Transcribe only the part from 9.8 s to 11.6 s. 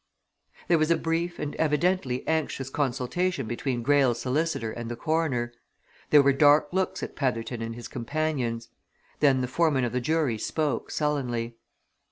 of the jury spoke, sullenly.